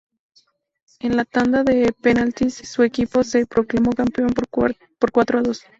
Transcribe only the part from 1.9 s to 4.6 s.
penaltis su equipo se proclamó campeón por